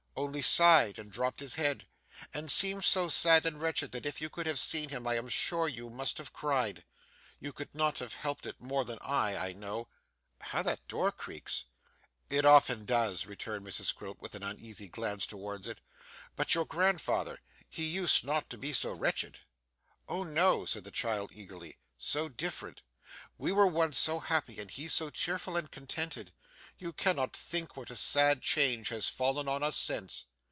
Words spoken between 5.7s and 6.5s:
must have